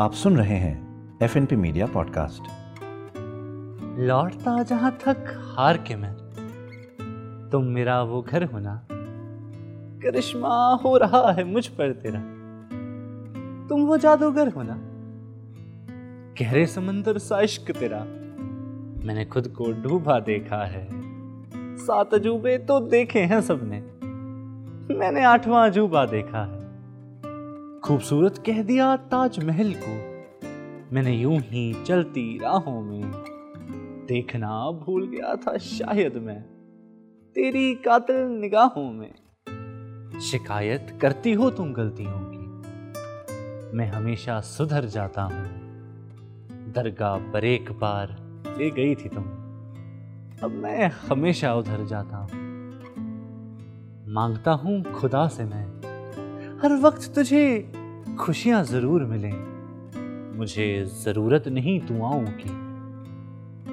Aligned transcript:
आप 0.00 0.12
सुन 0.12 0.36
रहे 0.36 0.56
हैं 0.56 1.08
F 1.22 1.38
N 1.38 1.46
P 1.46 1.56
media 1.56 1.86
podcast 1.86 2.42
लौटता 3.98 4.62
जहाँ 4.62 4.98
थक 5.06 5.54
हार 5.56 5.76
के 5.76 5.96
मैं। 5.96 6.14
तुम 7.52 7.64
मेरा 7.64 8.02
वो 8.02 8.22
घर 8.22 8.44
होना 8.44 8.86
करिश्मा 10.02 10.74
हो 10.84 10.96
रहा 10.96 11.32
है 11.32 11.44
मुझ 11.44 11.66
पर 11.66 11.92
तेरा। 11.92 12.20
तुम 13.68 13.86
वो 13.86 13.96
जादूगर 13.96 14.48
होना 14.48 14.80
गहरे 16.40 16.66
समंदर 16.66 17.18
सा 17.18 17.40
इश्क 17.40 17.72
तेरा। 17.72 18.00
मैंने 19.06 19.24
खुद 19.24 19.48
को 19.48 19.72
डूबा 19.72 20.20
देखा 20.20 20.66
है। 20.66 20.88
सात 21.76 22.14
अजूबे 22.14 22.58
तो 22.58 22.80
देखे 22.80 23.20
हैं 23.20 23.40
सबने। 23.40 23.80
मैंने 24.94 25.24
आठवां 25.24 25.70
अजूबा 25.70 26.04
देखा 26.06 26.44
है। 26.44 26.59
खूबसूरत 27.90 28.36
कह 28.46 28.62
दिया 28.62 28.84
ताजमहल 28.96 29.72
को। 29.76 29.92
मैंने 30.94 31.12
यूँ 31.12 31.38
ही 31.38 31.62
चलती 31.84 32.22
राहों 32.38 32.80
में 32.82 33.10
देखना 34.08 34.50
भूल 34.70 35.06
गया 35.08 35.34
था 35.36 35.56
शायद 35.58 36.16
मैं, 36.16 36.40
तेरी 37.36 37.74
कातिल 37.74 38.20
निगाहों 38.40 38.84
में। 38.92 40.20
शिकायत 40.20 40.92
करती 41.02 41.32
हो 41.32 41.50
तुम 41.50 41.72
गलतियों 41.72 42.20
की, 42.26 43.76
मैं 43.76 43.88
हमेशा 43.88 44.40
सुधर 44.40 44.84
जाता 44.88 45.22
हूँ। 45.22 46.72
दरगाह 46.72 47.16
पर 47.32 47.44
एक 47.44 47.72
बार 47.72 48.16
ले 48.58 48.70
गई 48.70 48.94
थी 48.94 49.08
तुम, 49.08 49.24
अब 50.42 50.60
मैं 50.62 50.90
हमेशा 51.08 51.54
उधर 51.54 51.84
जाता 51.86 52.16
हूँ। 52.16 52.46
माँगता 54.12 54.52
हूँ 54.52 54.82
खुदा 54.92 55.26
से 55.28 55.44
मैं, 55.44 55.66
हर 56.62 56.80
वक्त 56.80 57.12
तुझे 57.14 57.44
खुशियाँ 58.20 58.64
ज़रूर 58.64 59.04
मिलें। 59.04 60.36
मुझे 60.38 60.84
ज़रूरत 60.84 61.48
नहीं 61.48 61.80
दुआओं 61.80 62.24
की। 62.24 62.50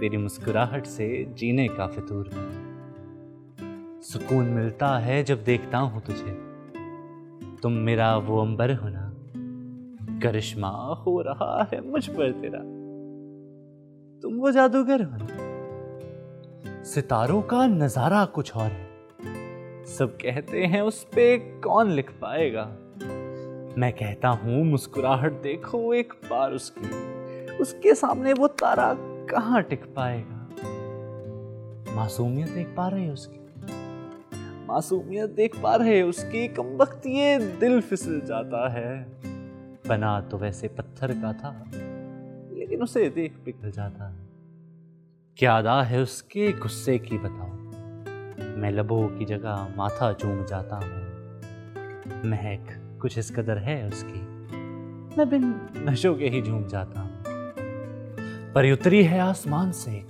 तेरी 0.00 0.16
मुस्कुराहट 0.16 0.86
से 0.86 1.34
जीने 1.38 1.68
का 1.68 1.86
फितूर 1.86 2.30
में 2.34 4.00
सुकून 4.02 4.44
मिलता 4.44 4.98
है 4.98 5.24
जब 5.24 5.44
देखता 5.44 5.78
हूँ 5.78 6.02
तुझे। 6.02 6.32
तुम 7.62 7.72
मेरा 7.72 8.16
वो 8.16 8.40
अंबर 8.40 8.74
हो 8.74 8.88
ना। 8.88 9.12
करिश्मा 10.22 10.68
हो 11.06 11.20
रहा 11.20 11.68
है 11.72 11.90
मुझ 11.90 12.08
पर 12.08 12.32
तेरा। 12.32 12.60
तुम 14.20 14.34
वो 14.34 14.50
जादूगर 14.50 15.02
होना 15.02 15.26
सितारों 16.82 17.42
का 17.42 17.66
नज़ारा 17.66 18.24
कुछ 18.24 18.56
और 18.56 18.70
है। 18.70 18.86
सब 19.84 20.16
कहते 20.16 20.64
हैं 20.64 20.82
उस 20.82 21.04
पे 21.04 21.38
कौन 21.38 21.90
लिख 21.90 22.10
पाएगा? 22.10 22.76
मैं 23.78 23.92
कहता 23.92 24.28
हूँ, 24.28 24.64
मुस्कुराहट 24.64 25.32
देखो 25.32 25.94
एक 25.94 26.12
बार 26.30 26.52
उसकी। 26.52 27.56
उसके 27.56 27.94
सामने 27.94 28.32
वो 28.32 28.46
तारा 28.46 28.94
कहाँ 29.30 29.62
टिक 29.62 29.84
पाएगा? 29.84 30.48
मासूमियत 31.96 32.48
देख 32.48 32.74
पा 32.76 32.88
रहे 32.88 33.08
उसकी। 33.10 33.38
मासूमियत 34.66 35.30
देख 35.30 35.62
पा 35.62 35.74
रहे 35.74 36.02
उसकी, 36.02 36.48
कम 36.48 36.62
वक्त 36.62 37.06
ये 37.06 37.38
दिल 37.38 37.80
फिसल 37.80 38.20
जाता 38.20 38.68
है। 38.72 39.04
बना 39.88 40.20
तो 40.20 40.38
वैसे 40.38 40.68
पत्थर 40.68 41.12
का 41.12 41.32
था, 41.32 41.70
लेकिन 42.58 42.82
उसे 42.82 43.08
देख 43.10 43.36
पिघल 43.44 43.70
जाता 43.70 44.08
है। 44.08 44.28
क्या 45.36 45.58
अदा 45.58 45.82
है 45.82 46.02
उसके 46.02 46.52
गुस्से 46.52 46.98
की 46.98 47.18
बताओ। 47.18 47.50
मैं 48.56 48.70
लबों 48.70 49.08
की 49.08 49.24
जगह 49.24 49.74
माथा 49.76 50.12
चूम 50.12 50.44
जाता 50.44 50.76
हूँ। 50.76 52.30
महक 52.30 52.84
कुछ 53.00 53.18
इस 53.18 53.30
कदर 53.30 53.58
है 53.58 53.88
उसकी। 53.88 54.20
मैं 55.18 55.30
बिन 55.30 55.68
नशों 55.76 56.14
के 56.14 56.28
ही 56.28 56.42
झूम 56.42 56.66
जाता 56.66 57.00
हूँ। 57.00 57.10
परियुतरी 58.52 59.04
है 59.04 59.20
आसमान 59.20 59.72
से 59.72 59.90
एक। 59.90 60.08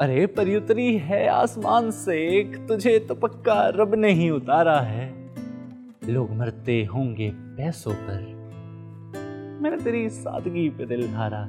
अरे 0.00 0.26
परियुतरी 0.26 0.98
है 0.98 1.28
आसमान 1.28 1.90
से 1.90 2.40
एक। 2.40 2.56
तुझे 2.68 2.98
तो 2.98 3.14
पक्का 3.14 3.68
रब 3.68 3.94
ने 3.94 4.12
ही 4.12 4.30
उतारा 4.30 4.80
है। 4.80 5.30
लोग 6.08 6.30
मरते 6.30 6.84
होंगे 6.84 7.30
पैसों 7.30 7.94
पर। 7.94 8.38
मैंने 9.62 9.76
तेरी 9.76 10.08
सादगी 10.08 10.68
पे 10.68 10.86
दिल 10.86 11.08
हारा 11.08 11.48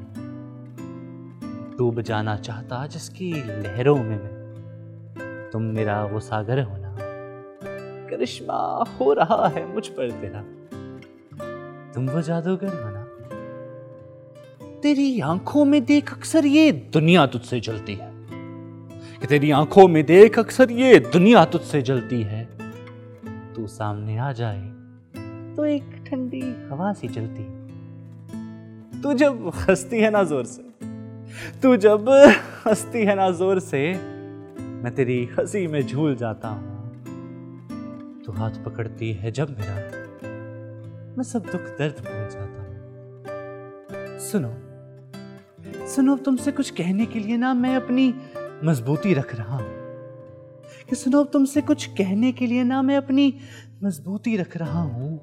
डूब 1.77 2.01
जाना 2.01 2.35
चाहता 2.37 2.87
जिसकी 2.87 3.33
लहरों 3.33 3.97
में 3.97 4.23
मैं। 4.23 4.39
तुम 5.53 5.61
मेरा 5.61 6.05
वो 6.05 6.19
सागर 6.19 6.61
होना 6.61 6.78
करिश्मा 8.09 8.61
हो 8.99 9.11
रहा 9.13 9.47
है 9.47 9.65
मुझ 9.73 9.87
पर 9.87 10.11
तेरा। 10.11 10.41
तुम 11.93 12.09
वो 12.09 12.21
जादूगर 12.21 12.73
होना 12.75 13.05
तेरी 14.83 15.19
आँखों 15.19 15.65
में 15.65 15.83
देख 15.85 16.13
अक्सर 16.13 16.45
ये 16.45 16.71
दुनिया 16.93 17.25
तुझसे 17.27 17.59
जलती 17.59 17.93
है। 17.93 18.11
कि 19.21 19.27
तेरी 19.27 19.51
आँखों 19.51 19.87
में 19.87 20.03
देख 20.05 20.39
अक्सर 20.39 20.71
ये 20.71 20.99
दुनिया 20.99 21.43
तुझसे 21.45 21.81
जलती 21.81 22.21
है। 22.23 22.43
तू 23.55 23.67
सामने 23.67 24.17
आ 24.17 24.31
जाए 24.31 24.61
तो 25.55 25.65
एक 25.65 26.03
ठंडी 26.07 26.41
हवा 26.71 26.93
सी 26.93 27.07
चलती 27.07 27.43
तू 29.01 29.13
जब 29.13 29.51
हंसती 29.57 29.99
है 29.99 30.09
ना 30.09 30.23
ज़ोर 30.23 30.45
से, 30.45 30.63
तू 31.61 31.75
जब 31.77 32.09
हंसती 32.65 33.03
है 33.05 33.15
ना 33.15 33.29
ज़ोर 33.31 33.59
से, 33.59 33.81
मैं 34.83 34.93
तेरी 34.95 35.23
हँसी 35.37 35.67
में 35.67 35.81
झूल 35.87 36.15
जाता 36.15 36.47
हूँ। 36.47 36.68
तू 38.29 38.33
हाथ 38.33 38.51
पकड़ती 38.51 39.13
है 39.13 39.31
जब 39.31 39.49
मेरा। 39.49 39.75
मैं 41.17 41.23
सब 41.23 41.39
दुख 41.39 41.61
दर्द 41.61 41.93
भूल 41.93 42.27
जाता 42.29 42.61
हूँ। 42.61 44.19
सुनो 44.19 44.51
सुनो 45.87 46.17
तुमसे 46.17 46.51
कुछ 46.51 46.69
कहने 46.69 47.05
के 47.05 47.19
लिए 47.19 47.37
ना 47.37 47.53
मैं 47.53 47.75
अपनी 47.75 48.15
मजबूती 48.63 49.13
रख 49.13 49.35
रहा 49.35 49.57
हूँ। 49.57 49.71
कि 50.89 50.95
सुनो 50.95 51.23
तुमसे 51.23 51.61
कुछ 51.61 51.85
कहने 51.85 52.31
के 52.31 52.47
लिए 52.47 52.63
ना 52.63 52.81
मैं 52.81 52.97
अपनी 52.97 53.35
मजबूती 53.83 54.37
रख 54.37 54.57
रहा 54.57 54.81
हूँ। 54.81 55.19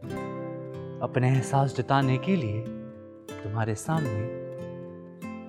अपने 1.02 1.30
एहसास 1.30 1.76
जताने 1.76 2.18
के 2.18 2.36
लिए 2.36 2.64
तुम्हारे 3.44 3.74
सामने 3.74 4.24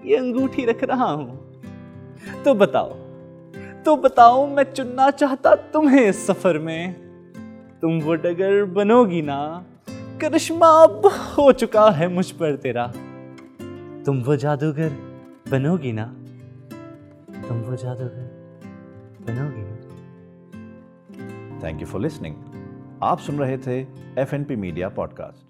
ये 0.10 0.18
अंगूठी 0.18 0.66
रख 0.66 0.84
रहा 0.84 1.12
हूँ। 1.12 1.62
तो 2.46 2.54
बताओ 2.54 2.94
तो 3.86 3.98
बताओ, 3.98 4.48
मैं 4.48 4.64
चुनना 4.64 5.12
चाहता 5.12 5.56
तुम्हें 5.56 6.10
इस 6.10 6.28
सफ़र 6.28 6.60
में। 6.60 7.07
तुम 7.82 8.00
वो 8.00 8.14
डगर 8.16 8.64
बनोगी 8.66 9.22
ना। 9.22 9.66
करिश्मा 10.22 10.68
अब 10.84 11.06
हो 11.06 11.52
चुका 11.52 11.90
है 11.92 12.08
मुझ 12.08 12.32
पर 12.32 12.56
तेरा। 12.56 12.88
तुम 14.06 14.22
वो 14.22 14.36
जादूगर 14.36 14.90
बनोगी 15.52 15.92
ना। 15.92 16.06
तुम 17.48 17.58
वो 17.58 17.76
जादूगर 17.76 18.26
बनोगी 19.28 19.62
ना। 19.62 19.76
थैंक 21.64 21.82
यू 21.82 21.88
फॉर 21.88 22.02
लिसनिंग 22.02 22.36
आप 23.04 23.20
सुन 23.20 23.40
रहे 23.40 23.58
थे 23.58 23.80
F 24.22 24.36
N 24.36 24.44
P 24.44 24.56
media 24.56 24.90
podcast 24.90 25.47